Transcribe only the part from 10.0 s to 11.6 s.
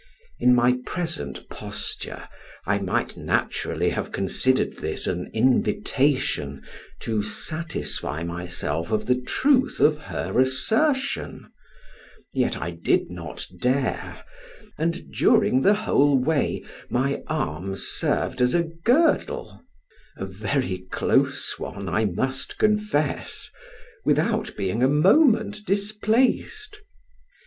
her assertion,